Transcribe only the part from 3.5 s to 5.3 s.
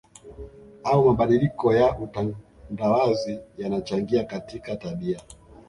yanachangia katika tabia